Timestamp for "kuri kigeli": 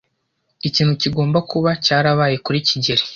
2.45-3.03